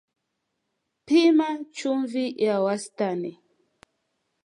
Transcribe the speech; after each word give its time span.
Pima 1.05 1.49
chumvi 1.75 2.25
ya 2.43 2.55
wastani 2.65 3.31